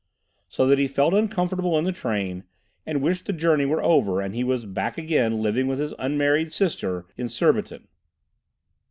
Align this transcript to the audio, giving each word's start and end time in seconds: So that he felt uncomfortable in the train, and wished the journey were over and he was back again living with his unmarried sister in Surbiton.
So 0.49 0.65
that 0.65 0.79
he 0.79 0.87
felt 0.87 1.13
uncomfortable 1.13 1.77
in 1.77 1.85
the 1.85 1.91
train, 1.91 2.45
and 2.87 3.03
wished 3.03 3.27
the 3.27 3.33
journey 3.33 3.65
were 3.65 3.83
over 3.83 4.19
and 4.19 4.33
he 4.33 4.43
was 4.43 4.65
back 4.65 4.97
again 4.97 5.43
living 5.43 5.67
with 5.67 5.77
his 5.77 5.93
unmarried 5.99 6.51
sister 6.51 7.05
in 7.17 7.29
Surbiton. 7.29 7.87